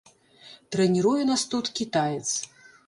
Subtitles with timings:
[0.75, 2.27] Трэніруе нас тут кітаец.